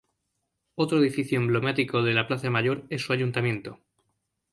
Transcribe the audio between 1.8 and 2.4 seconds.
de la